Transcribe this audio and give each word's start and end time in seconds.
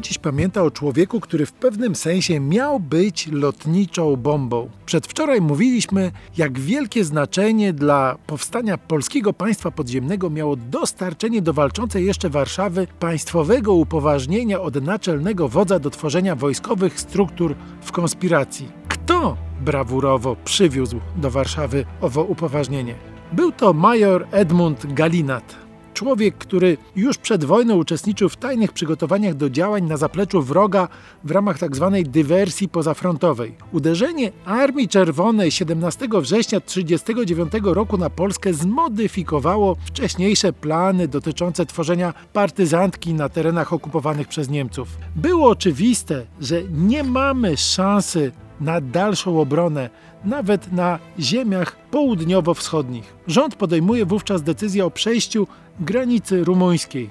Dziś 0.00 0.18
pamięta 0.18 0.62
o 0.62 0.70
człowieku, 0.70 1.20
który 1.20 1.46
w 1.46 1.52
pewnym 1.52 1.94
sensie 1.94 2.40
miał 2.40 2.80
być 2.80 3.28
lotniczą 3.32 4.16
bombą. 4.16 4.70
Przedwczoraj 4.86 5.40
mówiliśmy, 5.40 6.12
jak 6.36 6.58
wielkie 6.58 7.04
znaczenie 7.04 7.72
dla 7.72 8.16
powstania 8.26 8.78
polskiego 8.78 9.32
państwa 9.32 9.70
podziemnego 9.70 10.30
miało 10.30 10.56
dostarczenie 10.56 11.42
do 11.42 11.52
walczącej 11.52 12.06
jeszcze 12.06 12.30
Warszawy 12.30 12.86
państwowego 13.00 13.74
upoważnienia 13.74 14.60
od 14.60 14.82
naczelnego 14.82 15.48
wodza 15.48 15.78
do 15.78 15.90
tworzenia 15.90 16.36
wojskowych 16.36 17.00
struktur 17.00 17.54
w 17.80 17.92
konspiracji. 17.92 18.68
Kto 18.88 19.36
brawurowo 19.60 20.36
przywiózł 20.44 21.00
do 21.16 21.30
Warszawy 21.30 21.84
owo 22.00 22.24
upoważnienie? 22.24 22.94
Był 23.32 23.52
to 23.52 23.72
major 23.72 24.26
Edmund 24.30 24.94
Galinat, 24.94 25.67
Człowiek, 25.98 26.38
który 26.38 26.76
już 26.96 27.18
przed 27.18 27.44
wojną 27.44 27.76
uczestniczył 27.76 28.28
w 28.28 28.36
tajnych 28.36 28.72
przygotowaniach 28.72 29.34
do 29.34 29.50
działań 29.50 29.84
na 29.84 29.96
zapleczu 29.96 30.42
wroga 30.42 30.88
w 31.24 31.30
ramach 31.30 31.58
tzw. 31.58 31.90
Tak 31.94 32.08
dywersji 32.08 32.68
pozafrontowej. 32.68 33.54
Uderzenie 33.72 34.32
Armii 34.44 34.88
Czerwonej 34.88 35.50
17 35.50 36.08
września 36.20 36.60
1939 36.60 37.52
roku 37.74 37.98
na 37.98 38.10
Polskę 38.10 38.54
zmodyfikowało 38.54 39.76
wcześniejsze 39.84 40.52
plany 40.52 41.08
dotyczące 41.08 41.66
tworzenia 41.66 42.14
partyzantki 42.32 43.14
na 43.14 43.28
terenach 43.28 43.72
okupowanych 43.72 44.28
przez 44.28 44.48
Niemców. 44.48 44.88
Było 45.16 45.50
oczywiste, 45.50 46.26
że 46.40 46.62
nie 46.62 47.04
mamy 47.04 47.56
szansy 47.56 48.32
na 48.60 48.80
dalszą 48.80 49.40
obronę, 49.40 49.90
nawet 50.24 50.72
na 50.72 50.98
ziemiach 51.18 51.76
południowo-wschodnich. 51.90 53.14
Rząd 53.26 53.54
podejmuje 53.54 54.06
wówczas 54.06 54.42
decyzję 54.42 54.86
o 54.86 54.90
przejściu 54.90 55.46
granicy 55.80 56.44
rumuńskiej. 56.44 57.10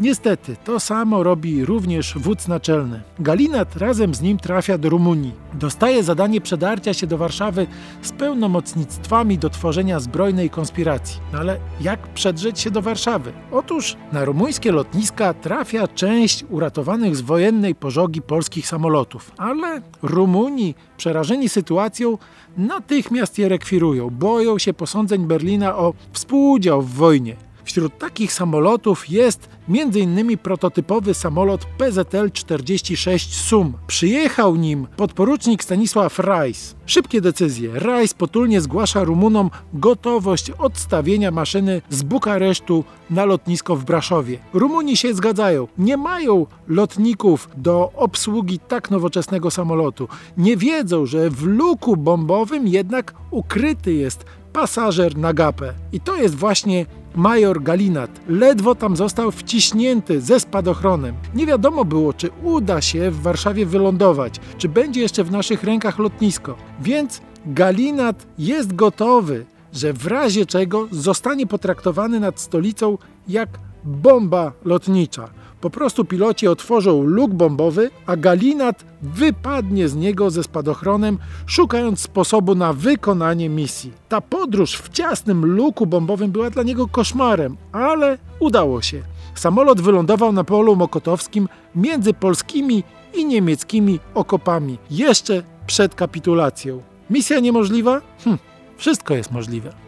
Niestety, 0.00 0.56
to 0.64 0.80
samo 0.80 1.22
robi 1.22 1.64
również 1.64 2.14
wódz 2.18 2.48
naczelny. 2.48 3.02
Galinat 3.18 3.76
razem 3.76 4.14
z 4.14 4.20
nim 4.20 4.38
trafia 4.38 4.78
do 4.78 4.88
Rumunii. 4.88 5.32
Dostaje 5.52 6.02
zadanie 6.02 6.40
przedarcia 6.40 6.94
się 6.94 7.06
do 7.06 7.18
Warszawy 7.18 7.66
z 8.02 8.12
pełnomocnictwami 8.12 9.38
do 9.38 9.50
tworzenia 9.50 10.00
zbrojnej 10.00 10.50
konspiracji. 10.50 11.20
No 11.32 11.38
ale 11.38 11.58
jak 11.80 12.08
przedrzeć 12.08 12.60
się 12.60 12.70
do 12.70 12.82
Warszawy? 12.82 13.32
Otóż 13.52 13.96
na 14.12 14.24
rumuńskie 14.24 14.72
lotniska 14.72 15.34
trafia 15.34 15.88
część 15.88 16.44
uratowanych 16.50 17.16
z 17.16 17.20
wojennej 17.20 17.74
pożogi 17.74 18.22
polskich 18.22 18.66
samolotów. 18.66 19.32
Ale 19.36 19.82
Rumuni, 20.02 20.74
przerażeni 20.96 21.48
sytuacją, 21.48 22.18
natychmiast 22.56 23.38
je 23.38 23.48
rekwirują. 23.48 24.10
Boją 24.10 24.58
się 24.58 24.74
posądzeń 24.74 25.26
Berlina 25.26 25.76
o 25.76 25.94
współudział 26.12 26.82
w 26.82 26.94
wojnie. 26.94 27.36
Wśród 27.64 27.98
takich 27.98 28.32
samolotów 28.32 29.10
jest 29.10 29.48
m.in. 29.68 30.38
prototypowy 30.38 31.14
samolot 31.14 31.66
PZL-46 31.78 33.18
SUM. 33.18 33.72
Przyjechał 33.86 34.56
nim 34.56 34.86
podporucznik 34.96 35.64
Stanisław 35.64 36.18
Rajs. 36.18 36.74
Szybkie 36.86 37.20
decyzje. 37.20 37.70
Rajs 37.78 38.14
potulnie 38.14 38.60
zgłasza 38.60 39.04
Rumunom 39.04 39.50
gotowość 39.74 40.50
odstawienia 40.50 41.30
maszyny 41.30 41.82
z 41.90 42.02
Bukaresztu 42.02 42.84
na 43.10 43.24
lotnisko 43.24 43.76
w 43.76 43.84
Braszowie. 43.84 44.38
Rumuni 44.52 44.96
się 44.96 45.14
zgadzają. 45.14 45.68
Nie 45.78 45.96
mają 45.96 46.46
lotników 46.68 47.48
do 47.56 47.92
obsługi 47.96 48.58
tak 48.58 48.90
nowoczesnego 48.90 49.50
samolotu. 49.50 50.08
Nie 50.36 50.56
wiedzą, 50.56 51.06
że 51.06 51.30
w 51.30 51.42
luku 51.42 51.96
bombowym 51.96 52.68
jednak 52.68 53.14
ukryty 53.30 53.94
jest 53.94 54.24
pasażer 54.52 55.16
na 55.16 55.32
gapę. 55.32 55.74
I 55.92 56.00
to 56.00 56.16
jest 56.16 56.34
właśnie 56.34 56.86
major 57.16 57.62
Galinat. 57.62 58.10
Ledwo 58.28 58.74
tam 58.74 58.96
został 58.96 59.30
wciśnięty 59.30 60.20
ze 60.20 60.40
spadochronem. 60.40 61.14
Nie 61.34 61.46
wiadomo 61.46 61.84
było, 61.84 62.12
czy 62.12 62.30
uda 62.42 62.80
się 62.80 63.10
w 63.10 63.22
Warszawie 63.22 63.66
wylądować, 63.66 64.34
czy 64.58 64.68
będzie 64.68 65.00
jeszcze 65.00 65.24
w 65.24 65.30
naszych 65.30 65.64
rękach 65.64 65.98
lotnisko. 65.98 66.56
Więc 66.80 67.20
Galinat 67.46 68.26
jest 68.38 68.74
gotowy, 68.74 69.46
że 69.72 69.92
w 69.92 70.06
razie 70.06 70.46
czego 70.46 70.88
zostanie 70.90 71.46
potraktowany 71.46 72.20
nad 72.20 72.40
stolicą 72.40 72.98
jak 73.28 73.48
bomba 73.84 74.52
lotnicza. 74.64 75.28
Po 75.64 75.70
prostu 75.70 76.04
piloci 76.04 76.48
otworzą 76.48 77.02
luk 77.02 77.34
bombowy, 77.34 77.90
a 78.06 78.16
Galinat 78.16 78.84
wypadnie 79.02 79.88
z 79.88 79.96
niego 79.96 80.30
ze 80.30 80.42
spadochronem, 80.42 81.18
szukając 81.46 82.00
sposobu 82.00 82.54
na 82.54 82.72
wykonanie 82.72 83.48
misji. 83.48 83.92
Ta 84.08 84.20
podróż 84.20 84.76
w 84.76 84.88
ciasnym 84.88 85.46
luku 85.46 85.86
bombowym 85.86 86.30
była 86.30 86.50
dla 86.50 86.62
niego 86.62 86.88
koszmarem, 86.88 87.56
ale 87.72 88.18
udało 88.40 88.82
się. 88.82 89.02
Samolot 89.34 89.80
wylądował 89.80 90.32
na 90.32 90.44
polu 90.44 90.76
mokotowskim 90.76 91.48
między 91.74 92.14
polskimi 92.14 92.84
i 93.14 93.24
niemieckimi 93.24 94.00
okopami, 94.14 94.78
jeszcze 94.90 95.42
przed 95.66 95.94
kapitulacją. 95.94 96.82
Misja 97.10 97.40
niemożliwa? 97.40 98.00
Hm, 98.24 98.38
wszystko 98.76 99.14
jest 99.14 99.32
możliwe. 99.32 99.83